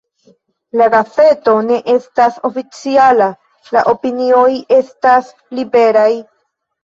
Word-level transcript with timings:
La 0.79 0.85
gazeto 0.93 1.51
ne 1.65 1.75
estas 1.95 2.39
oficiala, 2.49 3.27
la 3.77 3.83
opinioj 3.93 4.47
estas 4.79 5.29
liberaj. 5.59 6.09